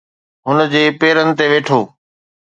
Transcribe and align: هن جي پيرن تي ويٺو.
هن 0.45 0.57
جي 0.71 0.81
پيرن 0.99 1.29
تي 1.37 1.45
ويٺو. 1.51 1.79